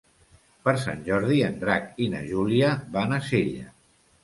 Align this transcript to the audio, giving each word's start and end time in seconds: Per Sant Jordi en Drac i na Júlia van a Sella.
Per 0.67 0.73
Sant 0.83 1.03
Jordi 1.09 1.37
en 1.49 1.59
Drac 1.65 2.01
i 2.07 2.09
na 2.15 2.23
Júlia 2.33 2.73
van 2.99 3.17
a 3.17 3.23
Sella. 3.31 3.71